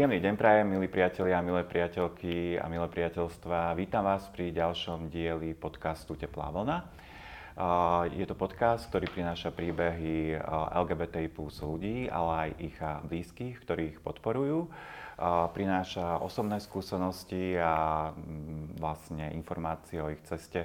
[0.00, 3.76] Príjemný deň prajem, milí priatelia, milé priateľky a milé priateľstva.
[3.76, 6.88] Vítam vás pri ďalšom dieli podcastu Teplá vlna.
[8.08, 10.40] Je to podcast, ktorý prináša príbehy
[10.72, 14.72] LGBTI plus ľudí, ale aj ich blízkych, ktorí ich podporujú.
[15.52, 18.08] Prináša osobné skúsenosti a
[18.80, 20.64] vlastne informácie o ich ceste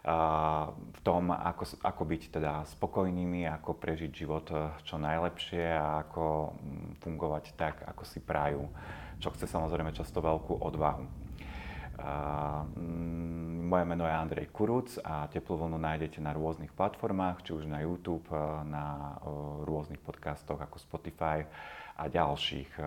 [0.00, 6.56] v tom, ako, ako byť teda spokojnými, ako prežiť život e, čo najlepšie a ako
[6.56, 8.64] mm, fungovať tak, ako si prajú,
[9.20, 11.04] čo chce samozrejme často veľkú odvahu.
[12.00, 17.68] Mm, moje meno je Andrej Kuruc a Teplú vlnu nájdete na rôznych platformách, či už
[17.68, 19.28] na YouTube, e, na e,
[19.68, 21.44] rôznych podcastoch ako Spotify
[22.00, 22.80] a ďalších,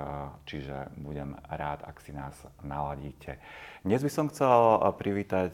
[0.50, 2.34] čiže budem rád, ak si nás
[2.66, 3.38] naladíte.
[3.86, 5.54] Dnes by som chcel privítať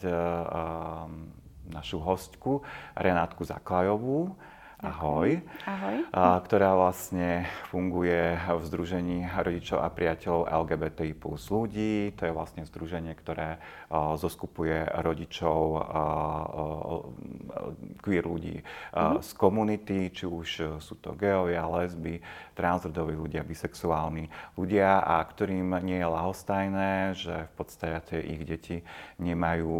[1.70, 2.62] našu hostku
[2.96, 4.36] Renátku Zaklajovú.
[4.80, 5.44] Ahoj.
[5.68, 6.08] Ahoj.
[6.08, 12.16] A, ktorá vlastne funguje v Združení rodičov a priateľov LGBTI plus ľudí.
[12.16, 13.60] To je vlastne združenie, ktoré
[13.92, 16.02] a, zoskupuje rodičov a, a,
[18.00, 19.20] queer ľudí mm-hmm.
[19.20, 22.24] z komunity, či už sú to geovia, lesby,
[22.56, 28.80] transrodoví ľudia, bisexuálni ľudia a ktorým nie je lahostajné, že v podstate ich deti
[29.20, 29.76] nemajú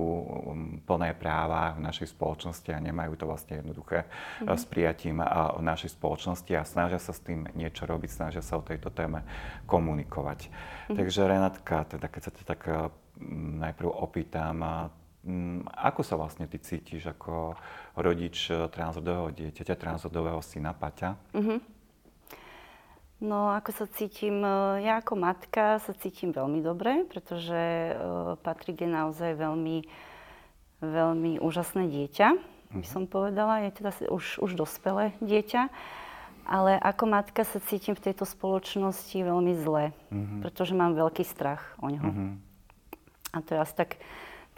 [0.84, 4.52] plné práva v našej spoločnosti a nemajú to vlastne jednoduché mm-hmm.
[4.60, 8.66] s prijatím v našej spoločnosti a snažia sa s tým niečo robiť, snažia sa o
[8.66, 9.22] tejto téme
[9.70, 10.50] komunikovať.
[10.50, 10.96] Mm-hmm.
[10.98, 12.66] Takže Renátka, teda keď sa to tak
[13.62, 14.90] najprv opýtam,
[15.70, 17.54] ako sa vlastne ty cítiš ako
[17.94, 21.14] rodič transrodového dieťaťa, transrodového syna Paťa?
[21.38, 21.58] Mm-hmm.
[23.20, 27.92] No, ako sa cítim, e, ja ako matka sa cítim veľmi dobre, pretože e,
[28.40, 29.84] Patrik je naozaj veľmi,
[30.80, 32.28] veľmi úžasné dieťa,
[32.70, 33.66] by som povedala.
[33.66, 35.70] Je teda už, už dospelé dieťa.
[36.50, 40.40] Ale ako matka sa cítim v tejto spoločnosti veľmi zle, mm-hmm.
[40.42, 42.02] pretože mám veľký strach o neho.
[42.02, 42.30] Mm-hmm.
[43.30, 44.02] A to je asi tak,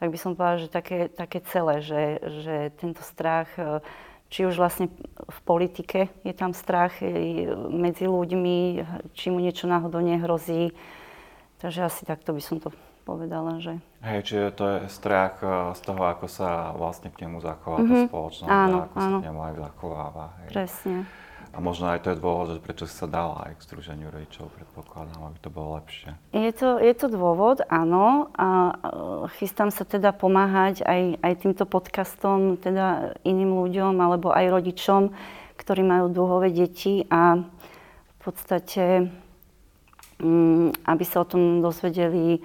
[0.00, 3.84] tak by som povedala, že také, také celé, že, že tento strach e,
[4.32, 4.88] či už vlastne
[5.20, 7.04] v politike je tam strach
[7.69, 8.81] medzi ľuďmi,
[9.12, 10.72] či mu niečo náhodou nehrozí.
[11.60, 12.72] Takže asi takto by som to
[13.04, 13.76] povedala, že...
[14.02, 17.94] Hej, čiže to je strach e, z toho, ako sa vlastne k nemu zachová mm-hmm.
[17.94, 18.08] tá mhm.
[18.10, 19.06] spoločnosť áno, a ako áno.
[19.06, 20.26] sa k nemu aj zachováva.
[20.42, 20.48] Hej.
[20.50, 20.96] Presne.
[21.52, 25.20] A možno aj to je dôvod, že prečo sa dala aj k Združeniu rodičov, predpokladám,
[25.20, 26.16] aby to bolo lepšie.
[26.32, 28.32] Je to, je to dôvod, áno.
[28.41, 28.72] A
[29.36, 35.12] chystám sa teda pomáhať aj, aj týmto podcastom teda iným ľuďom alebo aj rodičom,
[35.60, 39.12] ktorí majú dúhové deti a v podstate,
[40.24, 42.41] mm, aby sa o tom dozvedeli,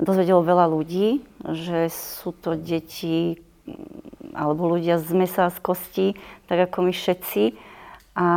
[0.00, 1.22] dozvedelo veľa ľudí,
[1.52, 6.06] že sú to deti mm, alebo ľudia z mesa a z kosti,
[6.48, 7.54] tak ako my všetci
[8.16, 8.28] a,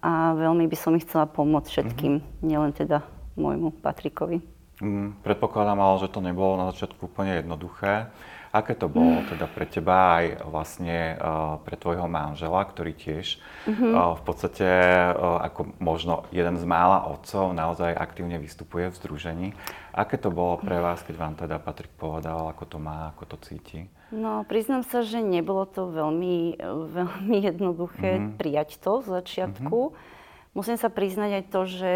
[0.00, 2.42] a veľmi by som ich chcela pomôcť všetkým, mm-hmm.
[2.42, 3.04] nielen teda
[3.36, 4.40] môjmu Patrikovi.
[4.80, 8.12] Mm, predpokladám ale, že to nebolo na začiatku úplne jednoduché.
[8.56, 13.36] Aké to bolo teda pre teba aj vlastne uh, pre tvojho manžela, ktorý tiež
[13.68, 13.92] mm-hmm.
[13.92, 14.64] v podstate
[15.12, 19.48] uh, ako možno jeden z mála otcov naozaj aktívne vystupuje v združení.
[19.92, 23.36] Aké to bolo pre vás, keď vám teda Patrik povedal, ako to má, ako to
[23.44, 23.92] cíti?
[24.08, 26.56] No, priznám sa, že nebolo to veľmi,
[26.96, 28.36] veľmi jednoduché mm-hmm.
[28.40, 29.78] prijať to z začiatku.
[29.92, 30.54] Mm-hmm.
[30.56, 31.92] Musím sa priznať aj to, že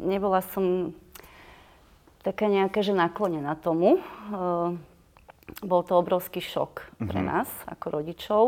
[0.00, 0.96] nebola som
[2.24, 4.00] taká nejaká, že naklonená tomu.
[5.60, 7.08] Bol to obrovský šok mm-hmm.
[7.10, 7.26] pre mhm.
[7.26, 8.44] nás ako rodičov.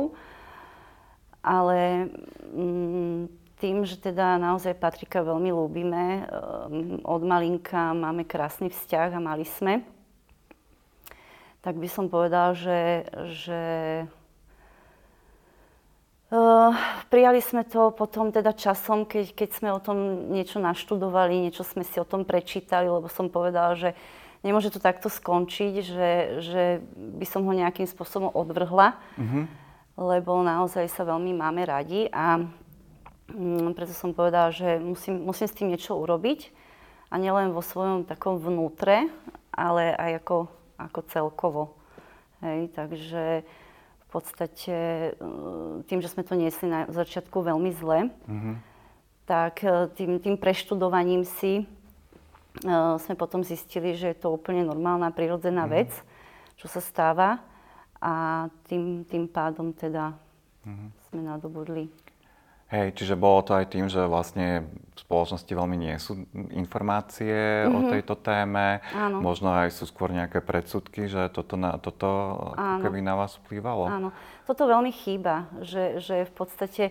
[1.43, 2.07] Ale
[2.55, 9.21] mm, tým, že teda naozaj Patrika veľmi ľúbime, um, od malinka máme krásny vzťah a
[9.23, 9.83] mali sme,
[11.63, 13.07] tak by som povedala, že,
[13.39, 13.63] že
[16.33, 16.73] Uh,
[17.13, 21.85] prijali sme to potom teda časom, keď, keď sme o tom niečo naštudovali, niečo sme
[21.85, 23.93] si o tom prečítali, lebo som povedala, že
[24.43, 26.11] nemôže to takto skončiť, že,
[26.43, 26.63] že
[26.95, 29.45] by som ho nejakým spôsobom odvrhla, mm-hmm.
[29.99, 32.43] lebo naozaj sa veľmi máme radi a
[33.33, 36.51] um, preto som povedala, že musím, musím s tým niečo urobiť
[37.11, 39.11] a nielen vo svojom takom vnútre,
[39.53, 40.37] ale aj ako
[40.89, 41.63] ako celkovo.
[42.43, 43.47] Hej, takže
[44.03, 45.19] v podstate eh,
[45.87, 48.55] tým, že sme to niesli na začiatku veľmi zle, mm-hmm.
[49.31, 51.65] tak eh, tým, tým preštudovaním si
[53.01, 55.79] sme potom zistili, že je to úplne normálna, prirodzená mm-hmm.
[55.89, 55.91] vec,
[56.61, 57.41] čo sa stáva
[58.03, 60.13] a tým, tým pádom teda
[60.69, 60.89] mm-hmm.
[61.09, 61.89] sme nadobudli
[62.73, 66.25] Hej, čiže bolo to aj tým, že vlastne v spoločnosti veľmi nie sú
[66.57, 67.77] informácie mm-hmm.
[67.77, 67.91] o mhm.
[67.93, 68.81] tejto téme.
[68.97, 69.21] Áno.
[69.21, 72.09] Možno aj sú skôr nejaké predsudky, že toto, na, toto
[72.57, 73.93] keby na vás vplývalo.
[73.93, 74.09] Áno,
[74.49, 76.85] toto veľmi chýba, že, že v podstate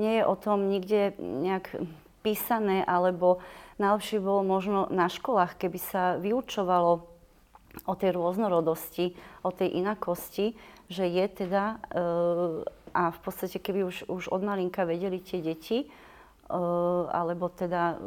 [0.00, 1.84] nie je o tom nikde nejak
[2.26, 3.38] písané alebo
[3.78, 7.06] najlepšie bolo možno na školách, keby sa vyučovalo
[7.86, 9.14] o tej rôznorodosti,
[9.46, 10.58] o tej inakosti,
[10.90, 12.02] že je teda, e,
[12.90, 15.88] a v podstate keby už, už od malinka vedeli tie deti, e,
[17.12, 18.00] alebo teda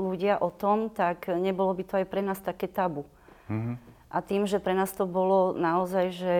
[0.00, 3.04] ľudia o tom, tak nebolo by to aj pre nás také tabu.
[3.50, 3.76] Mm-hmm.
[4.08, 6.34] A tým, že pre nás to bolo naozaj, že,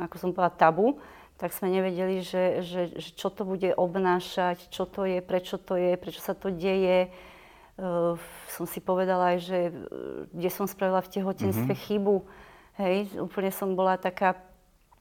[0.00, 0.98] ako som povedala, tabu,
[1.42, 5.74] tak sme nevedeli, že, že, že čo to bude obnášať, čo to je, prečo to
[5.74, 7.10] je, prečo sa to deje.
[7.74, 8.14] Uh,
[8.46, 11.86] som si povedala aj, že uh, kde som spravila v tehotenstve mm-hmm.
[11.90, 12.16] chybu.
[12.78, 14.38] Hej, úplne som bola taká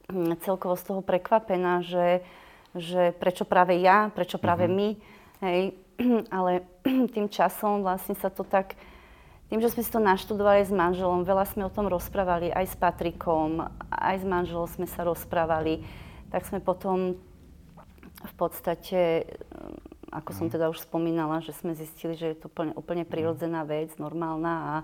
[0.09, 2.25] um, celkovo z toho prekvapená, že,
[2.73, 4.81] že prečo práve ja, prečo práve mm-hmm.
[4.81, 4.89] my.
[5.45, 5.61] Hej,
[6.41, 6.65] ale
[7.13, 8.73] tým časom vlastne sa to tak,
[9.53, 12.75] tým, že sme si to naštudovali s manželom, veľa sme o tom rozprávali aj s
[12.81, 13.61] Patrikom,
[13.93, 15.85] aj s manželom sme sa rozprávali
[16.31, 17.19] tak sme potom
[18.21, 20.53] v podstate, mm, ako som mhm.
[20.57, 23.11] teda už spomínala, že sme zistili, že je to úplne, úplne mhm.
[23.11, 24.75] prirodzená vec, normálna a,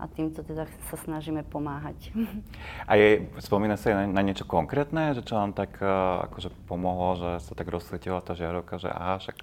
[0.00, 2.10] a týmto teda sa snažíme pomáhať.
[2.90, 6.48] A je, spomína sa aj na, na niečo konkrétne, že čo vám tak uh, akože
[6.66, 9.36] pomohlo, že sa tak rozsvietila tá žiarovka, že aha, však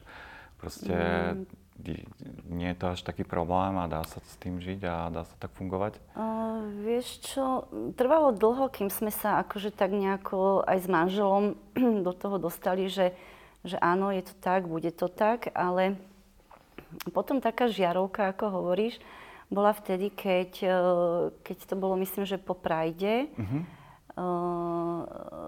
[0.60, 0.96] proste
[1.38, 1.69] mm
[2.50, 5.36] nie je to až taký problém a dá sa s tým žiť a dá sa
[5.40, 5.98] tak fungovať?
[6.14, 7.66] Uh, vieš čo,
[7.96, 11.56] trvalo dlho, kým sme sa akože tak nejako aj s manželom
[12.08, 13.16] do toho dostali, že,
[13.64, 15.96] že áno, je to tak, bude to tak, ale
[17.14, 18.98] potom taká žiarovka, ako hovoríš,
[19.50, 20.78] bola vtedy, keď, e,
[21.42, 23.62] keď to bolo, myslím, že po Prajde, uh-huh.
[24.14, 25.02] uh,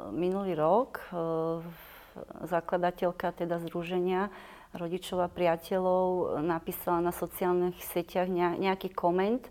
[0.10, 1.62] minulý rok, uh,
[2.48, 4.30] zakladateľka teda združenia
[4.72, 9.44] rodičov a priateľov napísala na sociálnych sieťach nejaký koment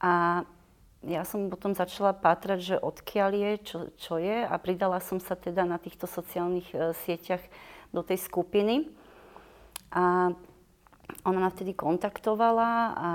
[0.00, 0.44] a
[1.04, 5.36] ja som potom začala pátrať, že odkiaľ je, čo, čo je a pridala som sa
[5.36, 7.44] teda na týchto sociálnych e, sieťach
[7.92, 8.88] do tej skupiny.
[9.92, 10.32] A
[11.28, 13.10] ona ma vtedy kontaktovala a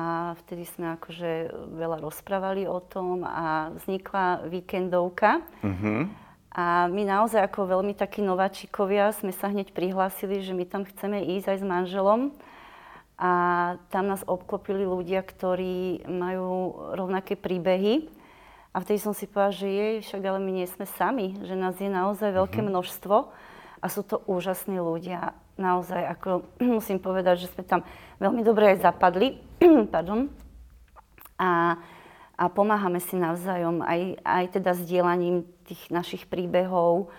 [0.45, 5.41] vtedy sme akože veľa rozprávali o tom a vznikla víkendovka.
[5.65, 10.81] Mm-hmm a my naozaj ako veľmi takí nováčikovia sme sa hneď prihlásili, že my tam
[10.81, 12.21] chceme ísť aj s manželom.
[13.19, 13.31] A
[13.93, 18.09] tam nás obklopili ľudia, ktorí majú rovnaké príbehy.
[18.73, 21.77] A vtedy som si povedala, že jej, však ale my nie sme sami, že nás
[21.77, 22.71] je naozaj veľké mm-hmm.
[22.73, 23.15] množstvo
[23.79, 25.37] a sú to úžasní ľudia.
[25.59, 26.29] Naozaj, ako
[26.79, 27.81] musím povedať, že sme tam
[28.17, 29.37] veľmi dobre aj zapadli.
[29.93, 30.31] Pardon.
[31.37, 31.77] A
[32.39, 37.11] a pomáhame si navzájom aj, aj teda sdielaním tých našich príbehov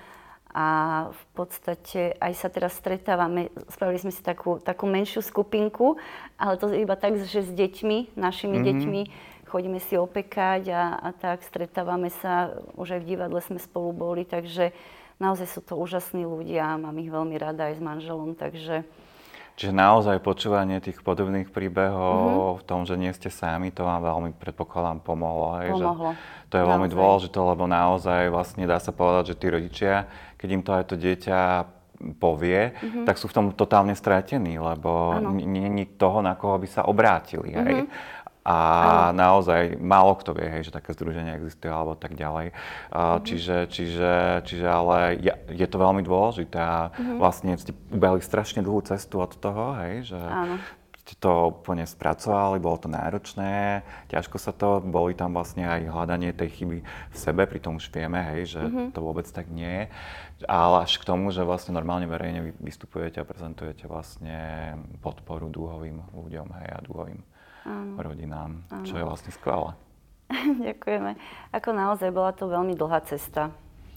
[0.50, 0.66] a
[1.12, 6.00] v podstate aj sa teraz stretávame, spravili sme si takú, takú menšiu skupinku,
[6.40, 8.68] ale to iba tak, že s deťmi, našimi mm-hmm.
[8.72, 9.00] deťmi,
[9.46, 14.24] chodíme si opekať a, a tak stretávame sa, už aj v divadle sme spolu boli,
[14.24, 14.72] takže
[15.20, 18.88] naozaj sú to úžasní ľudia, mám ich veľmi rada aj s manželom, takže
[19.60, 22.58] Čiže naozaj počúvanie tých podobných príbehov mm-hmm.
[22.58, 25.60] v tom, že nie ste sami, to vám veľmi, predpokladám, pomohlo.
[25.60, 26.16] Hej, pomohlo.
[26.16, 26.72] Že to je naozaj.
[26.72, 30.08] veľmi dôležité, lebo naozaj vlastne dá sa povedať, že tí rodičia,
[30.40, 31.40] keď im to aj to dieťa
[32.16, 33.04] povie, mm-hmm.
[33.04, 37.52] tak sú v tom totálne stratení, lebo nie je toho, na koho by sa obrátili.
[37.52, 37.84] Hej.
[37.84, 38.19] Mm-hmm.
[38.40, 38.56] A
[39.12, 39.20] ano.
[39.20, 42.56] naozaj málo kto vie, hej, že také združenie existuje alebo tak ďalej.
[42.88, 43.24] Uh, mm-hmm.
[43.28, 44.12] čiže, čiže,
[44.48, 47.18] čiže ale je, je to veľmi dôležité a mm-hmm.
[47.20, 50.20] vlastne ste ubehli strašne dlhú cestu od toho, hej, že
[51.10, 53.82] ste to úplne spracovali, bolo to náročné,
[54.14, 58.22] ťažko sa to, boli tam vlastne aj hľadanie tej chyby v sebe, pritom už vieme,
[58.30, 58.94] hej, že mm-hmm.
[58.94, 59.84] to vôbec tak nie je.
[60.46, 64.38] Ale až k tomu, že vlastne normálne verejne vystupujete a prezentujete vlastne
[65.02, 67.20] podporu dúhovým ľuďom hej, a dúhovým
[67.64, 67.96] Áno.
[68.00, 68.86] rodinám, Áno.
[68.88, 69.76] čo je vlastne skvelé.
[70.66, 71.18] Ďakujeme.
[71.52, 73.50] Ako naozaj bola to veľmi dlhá cesta.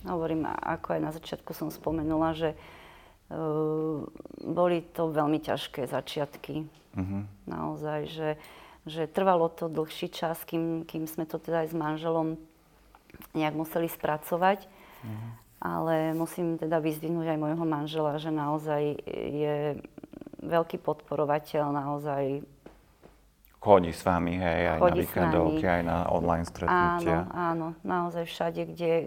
[0.04, 4.04] Hovorím, ako aj na začiatku som spomenula, že uh,
[4.44, 6.68] boli to veľmi ťažké začiatky.
[6.94, 7.24] Uh-huh.
[7.48, 8.30] Naozaj, že,
[8.84, 12.36] že trvalo to dlhší čas, kým, kým sme to teda aj s manželom
[13.32, 14.68] nejak museli spracovať.
[14.68, 15.30] Uh-huh.
[15.64, 19.80] Ale musím teda vyzdvihnúť aj môjho manžela, že naozaj je
[20.44, 22.44] veľký podporovateľ, naozaj
[23.64, 27.24] chodí s vami, hej, aj chodí na víkendovky, aj na online stretnutia.
[27.32, 29.06] Áno, áno, naozaj všade, kde, e,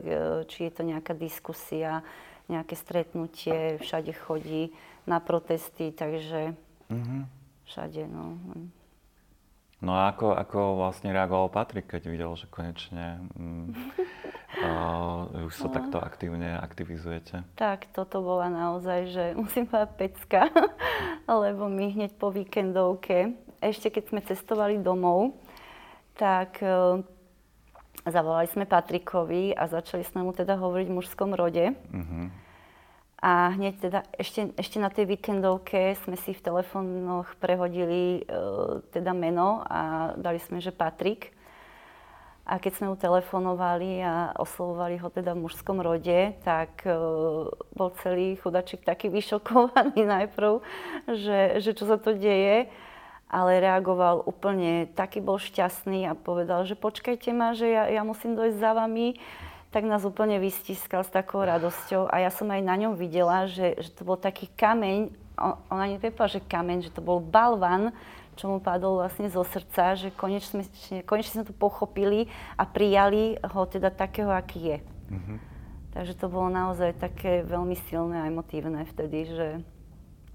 [0.49, 2.01] či je to nejaká diskusia,
[2.49, 4.73] nejaké stretnutie, všade chodí
[5.05, 6.57] na protesty, takže
[6.89, 7.21] mm-hmm.
[7.69, 8.41] všade, no.
[9.77, 13.69] No a ako, ako vlastne reagoval Patrik, keď videl, že konečne mm,
[14.65, 15.73] uh, už sa no.
[15.77, 17.45] takto aktívne aktivizujete?
[17.53, 20.41] Tak, toto bola naozaj, že musím povedať pecka,
[21.29, 25.37] lebo my hneď po víkendovke ešte keď sme cestovali domov,
[26.17, 27.01] tak uh,
[28.05, 31.73] zavolali sme Patrikovi a začali sme mu teda hovoriť v mužskom rode.
[31.73, 32.27] Uh-huh.
[33.17, 39.13] A hneď teda ešte, ešte na tej víkendovke sme si v telefónoch prehodili uh, teda
[39.17, 41.33] meno a dali sme, že Patrik.
[42.47, 47.89] A keď sme mu telefonovali a oslovovali ho teda v mužskom rode, tak uh, bol
[47.99, 50.63] celý chudačik taký vyšokovaný najprv,
[51.11, 52.71] že, že čo sa to deje.
[53.27, 58.39] Ale reagoval úplne, taký bol šťastný a povedal, že počkajte ma, že ja, ja musím
[58.39, 59.19] dojsť za vami
[59.67, 63.75] tak nás úplne vystiskal s takou radosťou a ja som aj na ňom videla, že,
[63.77, 65.11] že to bol taký kameň,
[65.69, 67.91] ona neprepovedala, že kameň, že to bol balvan,
[68.37, 70.63] čo mu padol vlastne zo srdca, že konečne,
[71.03, 74.77] konečne sme to pochopili a prijali ho teda takého, aký je.
[75.13, 75.37] Mm-hmm.
[75.97, 79.47] Takže to bolo naozaj také veľmi silné a emotívne vtedy, že...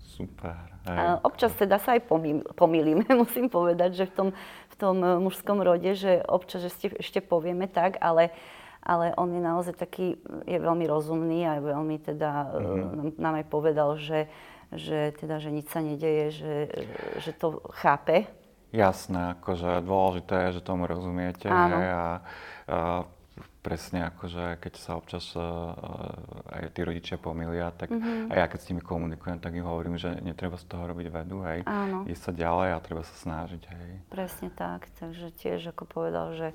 [0.03, 0.72] Super.
[0.83, 2.11] A občas teda sa aj
[2.59, 4.29] pomýlime, musím povedať, že v tom,
[4.71, 8.35] v tom mužskom rode, že občas že ešte, ešte povieme tak, ale
[8.83, 13.15] ale on je naozaj taký, je veľmi rozumný a veľmi teda mm-hmm.
[13.15, 14.27] nám aj povedal, že,
[14.75, 16.57] že teda, že nič sa nedeje, že,
[17.23, 18.27] že to chápe.
[18.75, 21.79] Jasné, akože dôležité je, že tomu rozumiete Áno.
[21.79, 22.07] a, a
[23.63, 25.73] presne akože keď sa občas uh,
[26.51, 28.35] aj tí rodičia pomýlia, tak mm-hmm.
[28.35, 31.47] aj ja keď s nimi komunikujem, tak im hovorím, že netreba z toho robiť vedu,
[31.47, 31.63] hej.
[31.65, 32.03] Áno.
[32.11, 33.91] Ísť sa ďalej a treba sa snažiť, hej.
[34.11, 36.49] Presne tak, takže tiež ako povedal, že,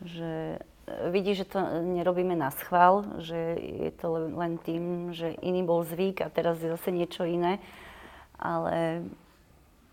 [0.00, 0.56] že
[1.12, 6.24] vidí, že to nerobíme na schvál, že je to len tým, že iný bol zvyk
[6.24, 7.60] a teraz je zase niečo iné,
[8.40, 9.04] ale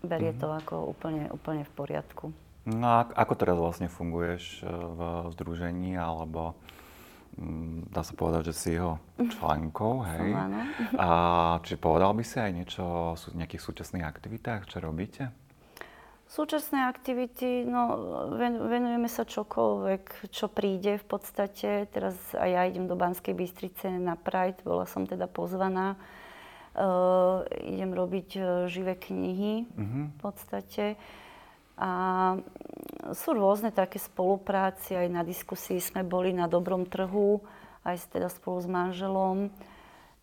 [0.00, 0.40] berie mm-hmm.
[0.40, 2.32] to ako úplne, úplne v poriadku.
[2.66, 5.00] No a ako teraz vlastne funguješ e, v
[5.38, 6.58] združení, alebo
[7.38, 10.34] mm, dá sa povedať, že si jeho členkou, hej?
[10.34, 10.50] Som.
[10.98, 11.08] A
[11.62, 15.30] čiže povedal by si aj niečo o nejakých súčasných aktivitách, čo robíte?
[16.26, 18.02] Súčasné aktivity, no
[18.66, 21.86] venujeme sa čokoľvek, čo príde v podstate.
[21.86, 25.94] Teraz aj ja idem do Banskej Bystrice na Pride, bola som teda pozvaná.
[26.76, 30.12] Uh, idem robiť uh, živé knihy uh-huh.
[30.12, 30.98] v podstate.
[31.76, 31.90] A
[33.12, 37.44] sú rôzne také spolupráci, aj na diskusii sme boli na dobrom trhu,
[37.84, 39.36] aj teda spolu s manželom.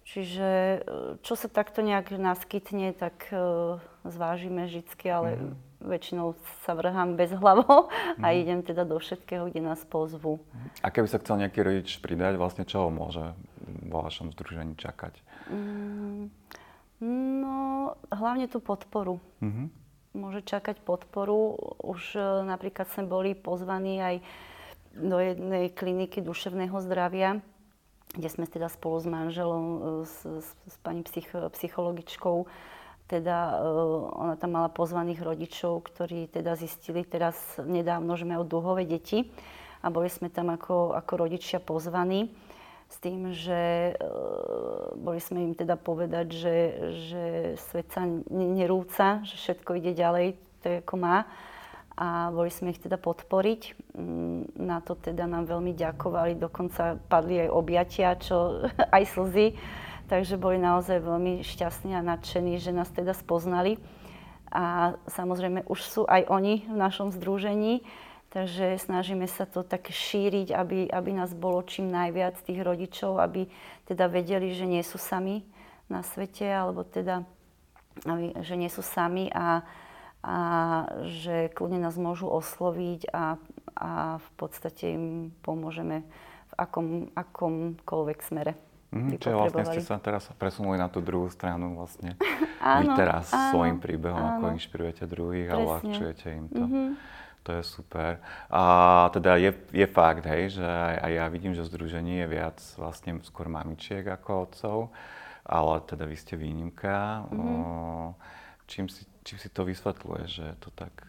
[0.03, 0.77] Čiže e,
[1.23, 7.35] čo sa takto nejak naskytne, tak uh, zvážime vždy, ale uh-huh väčšinou sa vrhám bez
[7.35, 8.35] hlavo a mm.
[8.39, 10.39] idem teda do všetkého, kde nás pozvú.
[10.79, 13.35] A keby sa chcel nejaký rodič pridať, vlastne čo môže
[13.91, 15.19] vo vašom združení čakať?
[15.51, 16.31] Mm,
[17.43, 17.55] no,
[18.09, 19.19] hlavne tú podporu.
[19.43, 19.82] Mm-hmm.
[20.13, 21.57] Môže čakať podporu.
[21.81, 24.15] Už e, napríklad sme boli pozvaní aj
[24.93, 27.41] do jednej kliniky duševného zdravia,
[28.13, 32.45] kde sme teda spolu s manželom, e, s, s, s pani psych, psychologičkou
[33.07, 38.87] teda uh, ona tam mala pozvaných rodičov, ktorí teda zistili teraz nedávno, že majú dlhové
[38.87, 39.27] deti
[39.83, 42.31] a boli sme tam ako, ako rodičia pozvaní
[42.89, 46.55] s tým, že uh, boli sme im teda povedať, že,
[47.09, 47.23] že
[47.71, 51.27] svet sa nerúca, že všetko ide ďalej, tak ako má
[51.93, 53.93] a boli sme ich teda podporiť.
[53.93, 58.65] Mm, na to teda nám veľmi ďakovali, dokonca padli aj objatia, čo
[58.97, 59.53] aj slzy
[60.13, 63.79] Takže boli naozaj veľmi šťastní a nadšení, že nás teda spoznali.
[64.53, 67.81] A samozrejme už sú aj oni v našom združení,
[68.33, 73.45] takže snažíme sa to tak šíriť, aby, aby nás bolo čím najviac tých rodičov, aby
[73.85, 75.45] teda vedeli, že nie sú sami
[75.85, 77.21] na svete, alebo teda,
[78.09, 79.61] aby, že nie sú sami a,
[80.25, 80.37] a
[81.05, 83.37] že kľudne nás môžu osloviť a,
[83.77, 86.01] a v podstate im pomôžeme
[86.49, 88.57] v akom, akomkoľvek smere.
[88.93, 92.17] Mm, čiže vlastne ste sa teraz presunuli na tú druhú stranu vlastne.
[92.61, 94.33] áno, Vy teraz áno, svojim príbehom, áno.
[94.41, 95.61] ako inšpirujete druhých Presne.
[95.61, 96.63] a uľahčujete im to.
[96.65, 97.21] Mm-hmm.
[97.43, 98.23] To je super.
[98.47, 98.63] A
[99.11, 102.59] teda je, je fakt, hej, že aj, aj ja vidím, že v združení je viac
[102.79, 104.77] vlastne skôr mamičiek ako otcov,
[105.43, 107.27] ale teda vy ste výnimka.
[107.27, 107.39] Mm-hmm.
[107.43, 108.15] O,
[108.63, 111.03] čím, si, čím si to vysvetľuje, že je to tak?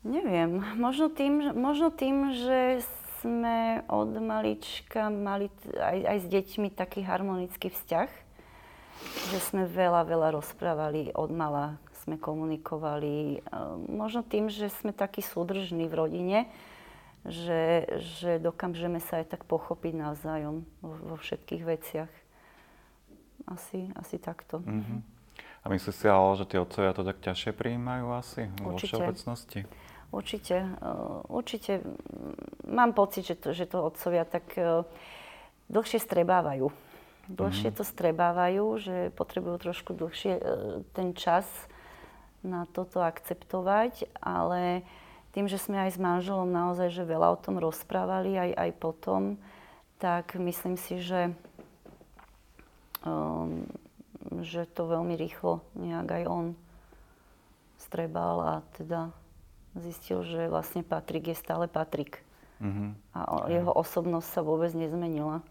[0.00, 0.64] Neviem.
[0.80, 2.80] Možno tým, možno tým že
[3.20, 8.10] sme od malička mali aj, aj s deťmi taký harmonický vzťah,
[9.34, 13.42] že sme veľa, veľa rozprávali od mala, sme komunikovali.
[13.90, 16.38] Možno tým, že sme takí súdržní v rodine,
[17.26, 17.90] že,
[18.22, 22.12] že dokážeme sa aj tak pochopiť navzájom vo, vo všetkých veciach.
[23.50, 24.62] Asi, asi takto.
[24.62, 24.98] Mm-hmm.
[25.62, 29.66] A myslíš si ale, že tie otcovia to tak ťažšie prijímajú asi vo všeobecnosti?
[30.14, 31.82] Určite, eh, určite
[32.62, 34.86] mám pocit, že to, že to otcovia tak eh,
[35.66, 36.70] dlhšie strebávajú.
[37.26, 37.82] Dlhšie mm-hmm.
[37.82, 40.38] to strebávajú, že potrebujú trošku dlhšie
[40.94, 41.42] ten čas
[42.44, 44.82] na toto akceptovať, ale
[45.36, 49.22] tým, že sme aj s manželom naozaj že veľa o tom rozprávali aj, aj potom,
[50.00, 51.32] tak myslím si, že
[53.04, 53.64] um,
[54.42, 56.46] že to veľmi rýchlo nejak aj on
[57.78, 59.14] strebal a teda
[59.78, 62.24] zistil, že vlastne Patrik je stále Patrik.
[62.58, 62.90] Mm-hmm.
[63.12, 63.20] A
[63.52, 65.44] jeho osobnosť sa vôbec nezmenila.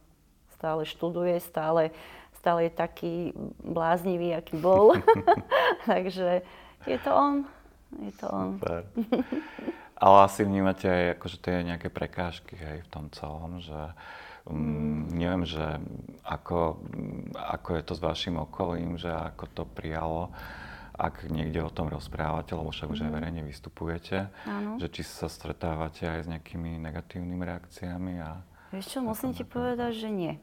[0.57, 1.93] Stále študuje, stále,
[2.41, 3.13] stále je taký
[3.61, 4.97] bláznivý, aký bol.
[5.89, 6.41] Takže
[6.83, 7.47] je to on.
[8.03, 8.59] Je to on.
[8.59, 8.83] Super.
[9.95, 13.95] Ale asi vnímate aj akože tie nejaké prekážky hej, v tom celom, že
[14.43, 15.63] um, neviem, že
[16.27, 16.83] ako,
[17.31, 20.35] ako je to s vašim okolím, že ako to prijalo
[20.95, 23.15] ak niekde o tom rozprávate, lebo však už aj mhm.
[23.19, 24.79] verejne vystupujete, Áno.
[24.79, 28.39] že či sa stretávate aj s nejakými negatívnymi reakciami a...
[28.71, 30.33] Vieš čo, musím ti povedať, že nie.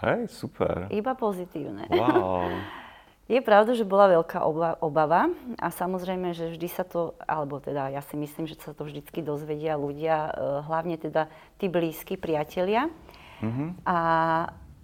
[0.00, 0.88] Hej, super.
[0.88, 1.90] Iba pozitívne.
[1.92, 2.48] Wow.
[3.28, 4.40] Je pravda, že bola veľká
[4.80, 5.28] obava
[5.60, 9.20] a samozrejme, že vždy sa to, alebo teda ja si myslím, že sa to vždycky
[9.20, 10.32] dozvedia ľudia, eh,
[10.64, 11.28] hlavne teda
[11.60, 12.88] tí blízki priatelia.
[13.44, 13.84] Mm-hmm.
[13.84, 13.96] A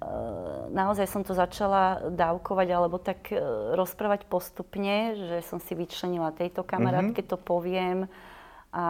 [0.05, 3.41] Eh, naozaj som to začala dávkovať alebo tak eh,
[3.73, 7.33] rozprávať postupne, že som si vyčlenila tejto kamarátke, mm-hmm.
[7.33, 7.99] to poviem
[8.75, 8.87] a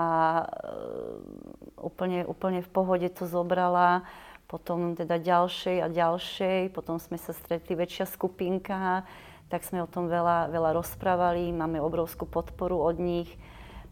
[1.76, 4.08] úplne, úplne v pohode to zobrala.
[4.48, 9.04] Potom teda ďalšej a ďalšej, potom sme sa stretli väčšia skupinka,
[9.48, 13.30] tak sme o tom veľa, veľa rozprávali, máme obrovskú podporu od nich.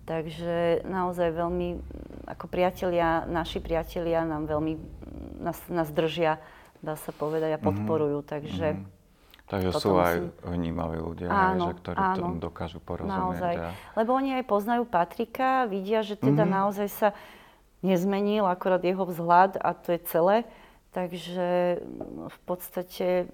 [0.03, 1.79] Takže naozaj veľmi,
[2.27, 4.75] ako priatelia, naši priatelia nám veľmi,
[5.39, 6.43] nás, nás držia
[6.83, 7.65] dá sa povedať, a mhm.
[7.65, 8.19] podporujú.
[8.21, 8.35] Mm-hmm.
[8.35, 9.01] Takže, mm-hmm.
[9.49, 10.49] Takže sú aj si...
[10.49, 13.23] vnímaví ľudia, áno, že, ktorí áno, to dokážu porozumieť.
[13.23, 13.55] Naozaj.
[13.57, 13.71] A...
[13.95, 16.59] Lebo oni aj poznajú Patrika, vidia, že teda mm-hmm.
[16.59, 17.09] naozaj sa
[17.83, 20.37] nezmenil, akorát jeho vzhľad a to je celé.
[20.93, 21.81] Takže
[22.29, 23.33] v podstate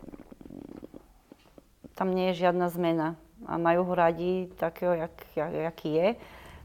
[1.99, 3.19] tam nie je žiadna zmena.
[3.51, 6.09] A majú ho radi takého, jak, jak, jaký je.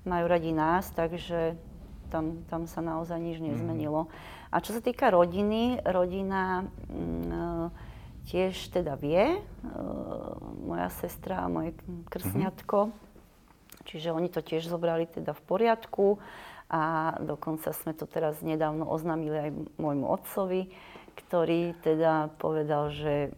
[0.06, 1.58] Majú radi nás, takže
[2.14, 3.46] tam, tam sa naozaj nič mhm.
[3.50, 4.14] nezmenilo.
[4.54, 7.74] A čo sa týka rodiny, rodina mm,
[8.30, 9.40] tiež teda vie, e,
[10.62, 11.74] moja sestra a moje
[12.14, 13.84] krsňatko, mm-hmm.
[13.90, 16.22] čiže oni to tiež zobrali teda v poriadku
[16.70, 20.70] a dokonca sme to teraz nedávno oznámili aj môjmu otcovi,
[21.18, 23.34] ktorý teda povedal, že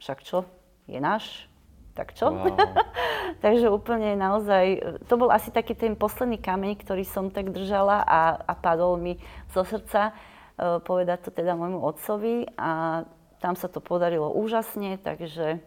[0.00, 0.48] však čo,
[0.88, 1.46] je náš,
[1.92, 2.32] tak čo?
[2.32, 2.56] Wow.
[3.44, 8.40] Takže úplne naozaj, to bol asi taký ten posledný kameň, ktorý som tak držala a,
[8.40, 9.20] a padol mi
[9.52, 10.16] zo srdca,
[10.58, 13.06] Eh, povedať to teda môjmu otcovi a
[13.38, 15.62] tam sa to podarilo úžasne, takže,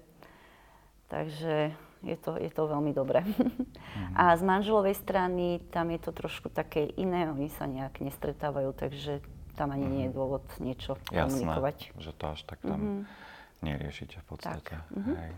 [1.08, 1.72] takže
[2.04, 3.24] je, to, je to veľmi dobré.
[3.24, 4.20] Mm-hmm.
[4.20, 9.24] A z manželovej strany tam je to trošku také iné, oni sa nejak nestretávajú, takže
[9.56, 9.96] tam ani mm-hmm.
[9.96, 10.18] nie je mhm.
[10.20, 11.78] dôvod niečo Jasné, komunikovať.
[11.96, 13.02] že to až tak tam mm-hmm.
[13.62, 14.76] Neriešite v podstate.
[14.78, 14.92] Tak.
[14.94, 15.16] Mm-hmm.
[15.18, 15.34] Hej.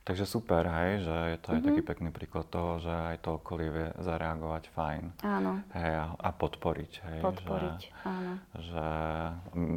[0.00, 1.68] Takže super, hej, že je to aj mm-hmm.
[1.68, 5.04] taký pekný príklad toho, že aj to okolie vie zareagovať fajn.
[5.20, 5.60] Áno.
[5.76, 7.18] Hej, a, a podporiť, hej.
[7.20, 8.32] Podporiť, že, áno.
[8.56, 8.84] Že,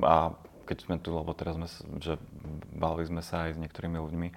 [0.08, 0.16] a
[0.64, 1.68] keď sme tu, lebo teraz sme,
[2.00, 2.16] že
[2.72, 4.28] bavili sme sa aj s niektorými ľuďmi,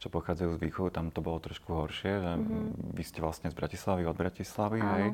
[0.00, 2.96] čo pochádzajú z východu, tam to bolo trošku horšie, že mm-hmm.
[2.96, 4.92] vy ste vlastne z Bratislavy, od Bratislavy, áno.
[4.96, 5.08] hej.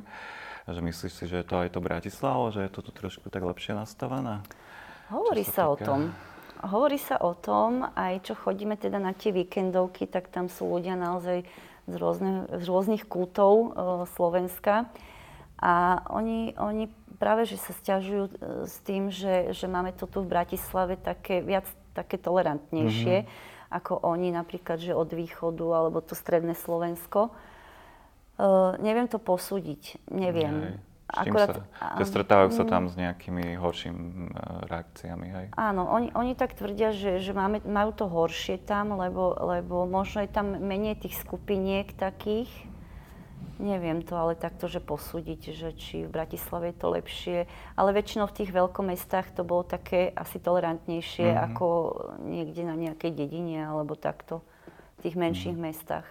[0.71, 3.43] Že myslíš si, že je to aj to Bratislava, že je to tu trošku tak
[3.43, 4.47] lepšie nastavené?
[5.11, 6.15] Hovorí sa, sa o tom.
[6.61, 10.93] Hovorí sa o tom, aj čo chodíme teda na tie víkendovky, tak tam sú ľudia
[10.93, 11.49] naozaj
[11.89, 13.69] z, rôzne, z rôznych kútov e,
[14.13, 14.93] Slovenska.
[15.61, 18.33] A oni, oni práve, že sa stiažujú e,
[18.69, 23.73] s tým, že, že máme to tu v Bratislave také viac také tolerantnejšie, mm-hmm.
[23.75, 27.29] ako oni napríklad, že od východu alebo to stredné Slovensko.
[27.29, 27.33] E,
[28.85, 30.77] neviem to posúdiť, neviem.
[30.77, 30.90] Nej.
[31.11, 34.31] Akurát, sa, stretávajú sa tam s nejakými horšími e,
[34.71, 35.47] reakciami, hej?
[35.59, 40.23] Áno, oni, oni tak tvrdia, že, že máme, majú to horšie tam, lebo, lebo možno
[40.23, 42.51] je tam menej tých skupiniek takých.
[43.61, 47.39] Neviem to ale takto, že posúdiť, že či v Bratislave je to lepšie.
[47.77, 51.47] Ale väčšinou v tých veľkomestách to bolo také asi tolerantnejšie mm-hmm.
[51.53, 51.67] ako
[52.25, 54.41] niekde na nejakej dedine alebo takto
[55.01, 55.77] v tých menších mm-hmm.
[55.77, 56.09] mestách.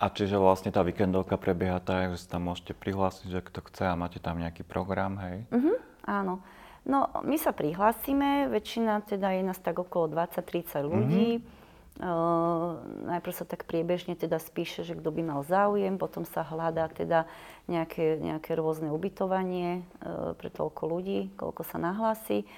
[0.00, 3.84] A čiže vlastne tá víkendovka prebieha tak, že sa tam môžete prihlásiť, že kto chce
[3.92, 5.44] a máte tam nejaký program, hej?
[5.52, 5.76] Uh-huh,
[6.08, 6.40] áno.
[6.88, 11.28] No, my sa prihlásime, väčšina teda je nás tak okolo 20-30 ľudí.
[11.36, 11.58] Uh-huh.
[12.00, 12.80] Uh,
[13.12, 17.28] najprv sa tak priebežne teda spíše, že kto by mal záujem, potom sa hľadá teda
[17.68, 22.48] nejaké, nejaké rôzne ubytovanie uh, pre toľko ľudí, koľko sa nahlási.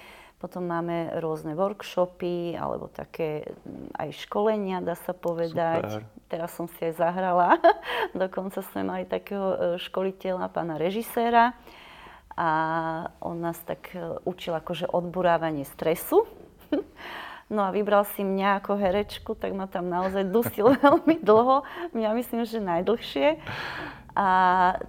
[0.43, 3.47] Potom máme rôzne workshopy alebo také
[3.95, 6.03] aj školenia, dá sa povedať.
[6.03, 7.61] Super teraz som si aj zahrala.
[8.17, 11.53] Dokonca sme mali takého e, školiteľa, pána režiséra.
[12.33, 12.49] A
[13.21, 16.25] on nás tak e, učil akože odburávanie stresu.
[17.51, 21.61] No a vybral si mňa ako herečku, tak ma tam naozaj dusil veľmi dlho.
[21.93, 23.37] Mňa myslím, že najdlhšie.
[24.13, 24.27] A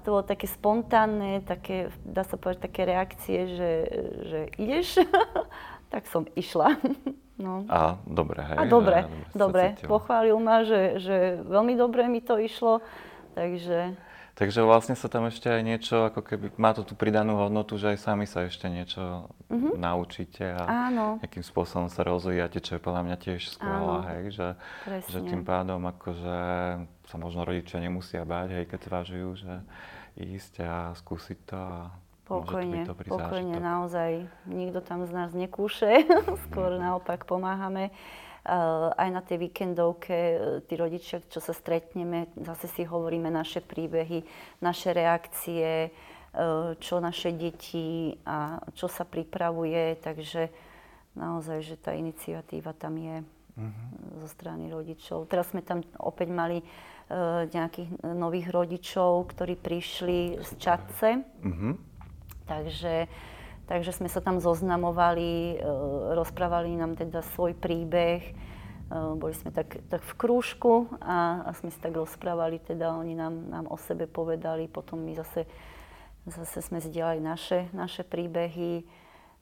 [0.05, 3.73] to bolo také spontánne, také, dá sa povedať, také reakcie, že,
[4.29, 5.01] že ideš,
[5.93, 6.77] tak som išla.
[7.35, 7.67] No.
[7.67, 8.55] A dobre, hej?
[8.55, 9.65] A dobre, že, dobre.
[9.91, 12.79] Pochválil ma, že, že veľmi dobre mi to išlo,
[13.35, 13.99] takže...
[14.35, 17.95] Takže vlastne sa tam ešte aj niečo, ako keby, má to tú pridanú hodnotu, že
[17.95, 19.79] aj sami sa ešte niečo mm-hmm.
[19.79, 21.23] naučíte a Áno.
[21.23, 24.49] nejakým spôsobom sa rozvíjate, čo je podľa mňa tiež skvelé, hej, že,
[25.07, 26.39] že tým pádom akože
[27.07, 29.53] sa možno rodičia nemusia báť, hej, keď zvažujú, že
[30.19, 31.79] ísť a skúsiť to a
[32.25, 34.25] Pokojne, pokojne, naozaj.
[34.49, 36.09] Nikto tam z nás nekúše,
[36.49, 37.93] skôr naopak pomáhame.
[38.45, 40.37] Uh, aj na tej víkendovke uh,
[40.69, 44.21] tí rodičia, čo sa stretneme, zase si hovoríme naše príbehy,
[44.61, 49.97] naše reakcie, uh, čo naše deti a čo sa pripravuje.
[49.97, 50.53] Takže
[51.17, 54.21] naozaj, že tá iniciatíva tam je uh-huh.
[54.21, 55.25] zo strany rodičov.
[55.25, 56.61] Teraz sme tam opäť mali
[57.45, 61.21] nejakých nových rodičov, ktorí prišli z Čadce.
[61.45, 61.77] Uh-huh
[62.45, 63.09] Takže,
[63.65, 65.67] takže sme sa tam zoznamovali, e,
[66.13, 68.23] rozprávali nám teda svoj príbeh.
[68.25, 68.33] E,
[69.17, 73.35] boli sme tak, tak v krúžku a, a sme si tak rozprávali, teda oni nám,
[73.49, 75.49] nám o sebe povedali, potom my zase,
[76.29, 78.85] zase sme zdieľali naše, naše príbehy.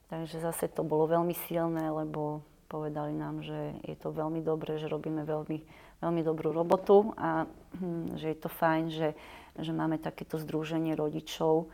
[0.07, 4.89] Takže zase to bolo veľmi silné, lebo povedali nám, že je to veľmi dobré, že
[4.89, 5.57] robíme veľmi,
[6.01, 7.45] veľmi dobrú robotu a
[7.77, 9.09] hm, že je to fajn, že,
[9.57, 11.69] že máme takéto združenie rodičov,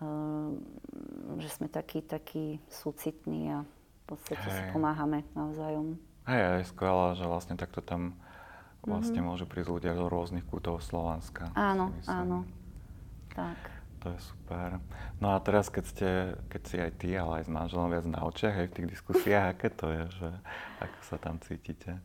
[0.00, 0.64] Ehm,
[1.38, 4.56] že sme takí, takí súcitní a v podstate hey.
[4.56, 6.00] si pomáhame navzájom.
[6.26, 8.18] Hej, je skvelé, že vlastne takto tam
[8.80, 9.28] vlastne mm-hmm.
[9.28, 11.52] môžu prísť ľudia do rôznych kútov Slovenska.
[11.52, 12.48] Áno, áno.
[13.36, 13.60] Tak.
[14.00, 14.80] To je super.
[15.20, 16.08] No a teraz, keď, ste,
[16.48, 19.46] keď si aj ty, ale aj s manželom viac na očiach, aj v tých diskusiách,
[19.52, 20.28] aké to je, že
[20.80, 22.00] ako sa tam cítite?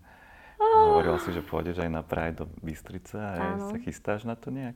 [0.60, 0.92] Oh.
[0.92, 4.76] Hovorila si, že pôjdeš aj na Pride do Bystrice a sa chystáš na to nejak?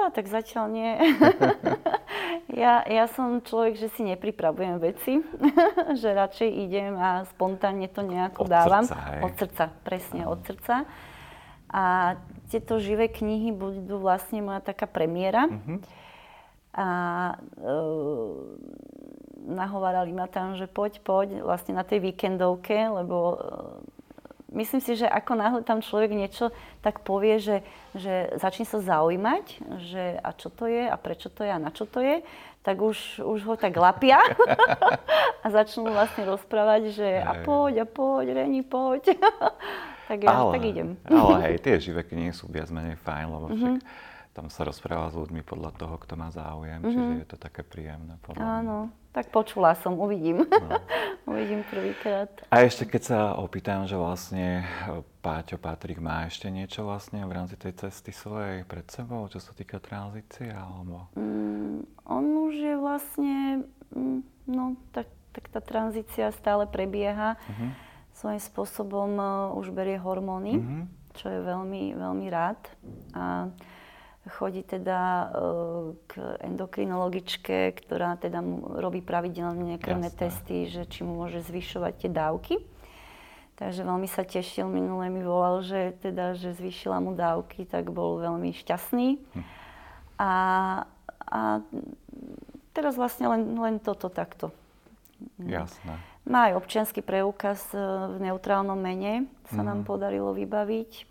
[0.00, 0.90] No, tak zatiaľ nie.
[2.64, 5.20] ja, ja som človek, že si nepripravujem veci,
[6.00, 8.84] že radšej idem a spontánne to nejako od dávam.
[8.88, 9.20] Srdca, hej.
[9.20, 10.74] Od srdca, presne, od srdca.
[11.68, 11.84] A
[12.48, 15.46] tieto živé knihy budú vlastne moja taká premiéra.
[15.46, 15.78] Uh-huh.
[16.74, 16.88] A
[17.60, 17.74] e,
[19.52, 23.38] nahovárali ma tam, že poď, poď, vlastne na tej víkendovke, lebo
[24.52, 26.50] myslím si, že ako náhle tam človek niečo
[26.82, 27.56] tak povie, že,
[27.94, 29.44] že začne sa zaujímať,
[29.90, 32.22] že a čo to je a prečo to je a na čo to je,
[32.60, 34.20] tak už, už ho tak lapia
[35.44, 39.16] a začnú vlastne rozprávať, že a poď, a poď, Reni, poď.
[40.10, 40.88] tak ja ale, tak idem.
[41.08, 45.10] ale hej, tie živé knihy sú viac menej fajn, lebo však mm-hmm tam sa rozpráva
[45.10, 46.94] s ľuďmi podľa toho, kto má záujem, mm-hmm.
[46.94, 48.14] čiže je to také príjemné.
[48.22, 49.10] Podľa Áno, mňa.
[49.10, 50.46] tak počula som, uvidím.
[50.46, 50.70] No.
[51.34, 52.30] uvidím prvýkrát.
[52.46, 57.32] A ešte keď sa opýtam, že vlastne e, Páťo Patrik má ešte niečo vlastne v
[57.34, 61.10] rámci tej cesty svojej pred sebou, čo sa týka tranzície, alebo?
[61.18, 67.34] Mm, on už je vlastne, mm, no tak, tak tá tranzícia stále prebieha.
[67.34, 67.70] Mm-hmm.
[68.14, 70.82] Svojím spôsobom uh, už berie hormóny, mm-hmm.
[71.18, 72.60] čo je veľmi, veľmi rád.
[73.16, 73.48] A
[74.28, 75.26] chodí teda e,
[76.04, 76.12] k
[76.44, 82.54] endokrinologičke, ktorá teda mu robí pravidelne krvné testy, že či mu môže zvyšovať tie dávky.
[83.56, 88.20] Takže veľmi sa tešil, minule mi volal, že teda, že zvýšila mu dávky, tak bol
[88.20, 89.20] veľmi šťastný.
[89.20, 89.44] Hm.
[90.20, 90.32] A,
[91.28, 91.40] a
[92.76, 94.52] teraz vlastne len, len toto takto.
[95.40, 96.00] Jasné.
[96.28, 99.66] Má aj občianský preukaz e, v neutrálnom mene, sa mm.
[99.66, 101.09] nám podarilo vybaviť.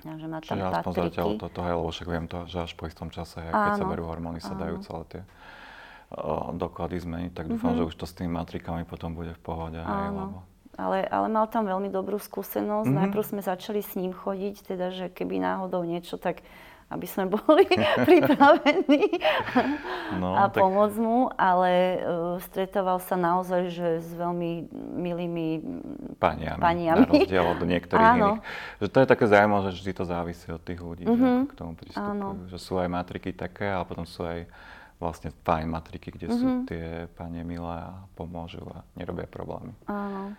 [0.00, 2.84] Takže má tam Čiže aspoň zatiaľ toto, hej, lebo však viem to, že až po
[2.88, 7.46] istom čase, hej, keď sa berú hormóny, sa dajú celé tie uh, doklady zmeniť, tak
[7.52, 7.84] dúfam, mm-hmm.
[7.84, 9.78] že už to s tými matrikami potom bude v pohode.
[9.78, 10.49] Hej, lebo...
[10.80, 12.88] ale, ale mal tam veľmi dobrú skúsenosť.
[12.88, 13.00] Mm-hmm.
[13.04, 16.40] Najprv sme začali s ním chodiť, teda, že keby náhodou niečo, tak
[16.90, 17.64] aby sme boli
[18.08, 19.22] pripravení
[20.18, 20.58] no, a tak...
[20.58, 24.66] pomôcť mu, ale uh, stretával sa naozaj že s veľmi
[24.98, 25.48] milými
[26.18, 27.06] paniami, paniami.
[27.06, 28.28] na rozdiel od niektorých Áno.
[28.34, 28.40] iných.
[28.82, 31.22] Že to je také zaujímavé, že vždy to závisí od tých ľudí, mm-hmm.
[31.22, 31.46] že mhm.
[31.46, 32.10] k tomu pristupujú.
[32.18, 32.28] Áno.
[32.50, 34.50] Že sú aj matriky také, ale potom sú aj
[35.00, 36.42] vlastne fajn matriky, kde mm-hmm.
[36.42, 36.62] sú mhm.
[36.68, 39.72] tie panie milé a pomôžu a nerobia problémy.
[39.86, 40.34] Áno.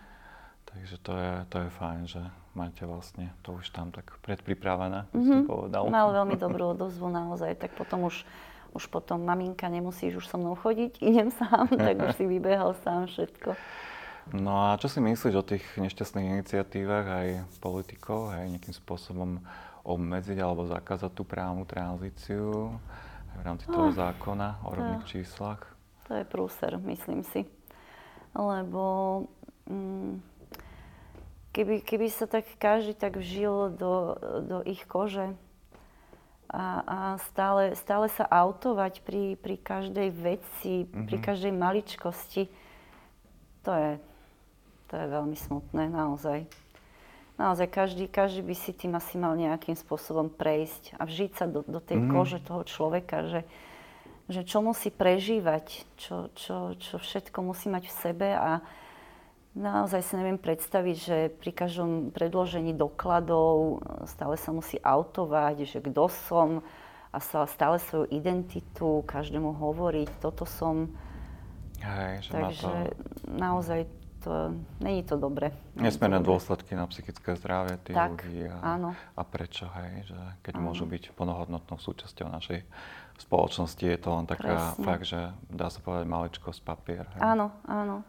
[0.72, 2.22] Takže to je, to je fajn, že
[2.56, 5.44] máte vlastne to už tam tak predpripravené, mm-hmm.
[5.44, 5.88] povedal.
[5.92, 8.24] Mal veľmi dobrú odozvu naozaj, tak potom už,
[8.72, 13.04] už potom maminka nemusíš už so mnou chodiť, idem sám, tak už si vybehal sám
[13.04, 13.52] všetko.
[14.32, 19.42] No a čo si myslíš o tých nešťastných iniciatívach aj politikov, aj nejakým spôsobom
[19.82, 22.70] obmedziť alebo zakázať tú právnu tranzíciu
[23.34, 25.66] v rámci toho oh, zákona o rodných číslach?
[26.06, 27.42] To je prúser, myslím si.
[28.38, 29.26] Lebo
[29.66, 30.31] mm,
[31.52, 35.36] keby, keby sa tak každý tak vžil do, do ich kože
[36.52, 36.98] a, a
[37.32, 41.06] stále, stále sa autovať pri, pri každej veci, mm-hmm.
[41.08, 42.52] pri každej maličkosti,
[43.64, 43.92] to je,
[44.92, 46.44] to je veľmi smutné, naozaj.
[47.40, 51.64] Naozaj, každý, každý by si tým asi mal nejakým spôsobom prejsť a vžiť sa do,
[51.64, 52.08] do tej mm.
[52.12, 53.40] kože toho človeka, že,
[54.28, 58.60] že čo musí prežívať, čo, čo, čo všetko musí mať v sebe a
[59.52, 66.08] naozaj si neviem predstaviť, že pri každom predložení dokladov stále sa musí autovať, že kto
[66.08, 66.48] som
[67.12, 70.88] a sa stále svoju identitu každému hovoriť, toto som.
[71.84, 73.36] Hej, že Takže to...
[73.36, 73.80] naozaj
[74.22, 75.50] to, není to dobre.
[75.74, 78.48] Nesmierne dôsledky na psychické zdravie tých tak, ľudí.
[78.48, 78.94] A, áno.
[78.94, 80.64] a prečo, hej, že keď áno.
[80.70, 82.62] môžu byť plnohodnotnou súčasťou našej
[83.18, 84.84] spoločnosti, je to len taká Presne.
[84.86, 87.04] fakt, že dá sa povedať maličkosť papier.
[87.18, 87.20] Hej.
[87.20, 88.06] Áno, áno.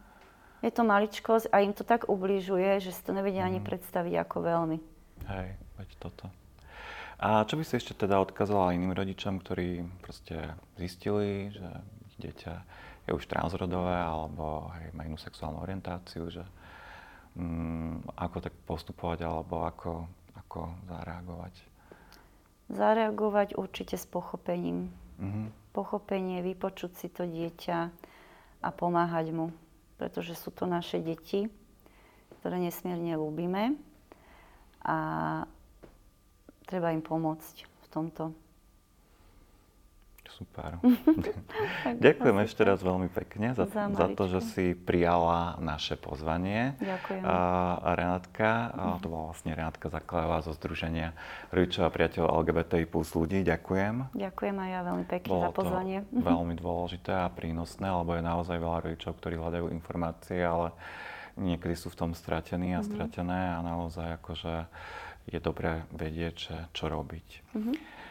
[0.64, 3.50] Je to maličkosť a im to tak ubližuje, že si to nevedia mm.
[3.52, 4.78] ani predstaviť ako veľmi.
[5.28, 6.32] Hej, veď toto.
[7.20, 11.68] A čo by si ešte teda odkazala iným rodičom, ktorí proste zistili, že
[12.20, 12.54] dieťa
[13.08, 16.44] je už transrodové alebo hej, má inú sexuálnu orientáciu, že
[17.36, 20.08] mm, ako tak postupovať alebo ako,
[20.40, 21.54] ako zareagovať?
[22.72, 24.88] Zareagovať určite s pochopením.
[25.20, 25.48] Mm-hmm.
[25.76, 27.78] Pochopenie, vypočuť si to dieťa
[28.64, 29.52] a pomáhať mu.
[29.98, 31.48] Pretože sú to naše deti,
[32.42, 33.80] ktoré nesmierne ľúbime
[34.84, 34.98] a
[36.68, 38.43] treba im pomôcť v tomto.
[40.34, 40.82] Super.
[42.06, 46.74] Ďakujem ešte raz veľmi pekne za, za, za to, že si prijala naše pozvanie.
[46.82, 47.22] Ďakujem.
[47.22, 47.38] A
[47.94, 51.14] Renátka, a to bola vlastne Renátka Zakladová zo Združenia
[51.54, 53.46] rodičov a priateľov LGBTI plus ľudí.
[53.46, 54.18] Ďakujem.
[54.18, 55.98] Ďakujem aj ja veľmi pekne Bolo za pozvanie.
[56.10, 60.74] To veľmi dôležité a prínosné, lebo je naozaj veľa rodičov, ktorí hľadajú informácie, ale
[61.38, 62.90] niekedy sú v tom stratení a mm-hmm.
[62.90, 64.66] stratené a naozaj akože
[65.24, 67.28] je dobré vedieť, čo robiť.
[67.56, 68.03] Mm-hmm.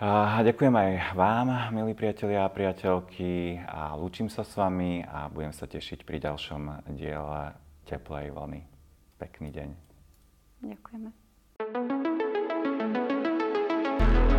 [0.00, 5.68] Ďakujem aj vám, milí priatelia a priateľky a lúčim sa s vami a budem sa
[5.68, 7.52] tešiť pri ďalšom diele
[7.84, 8.64] Teplej vlny.
[9.20, 9.68] Pekný deň.
[10.64, 11.10] Ďakujeme.
[11.60, 11.92] thank
[14.24, 14.29] you